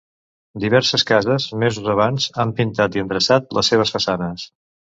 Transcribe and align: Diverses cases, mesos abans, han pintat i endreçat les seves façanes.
Diverses 0.61 1.05
cases, 1.09 1.45
mesos 1.65 1.91
abans, 1.95 2.27
han 2.45 2.55
pintat 2.63 2.99
i 2.99 3.05
endreçat 3.07 3.57
les 3.61 3.73
seves 3.75 3.97
façanes. 3.99 4.51